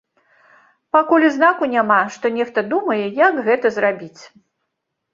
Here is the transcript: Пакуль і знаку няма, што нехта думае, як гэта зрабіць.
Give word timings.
Пакуль 0.97 1.25
і 1.27 1.29
знаку 1.35 1.69
няма, 1.75 1.99
што 2.17 2.33
нехта 2.41 2.65
думае, 2.75 3.01
як 3.23 3.33
гэта 3.47 3.67
зрабіць. 3.81 4.21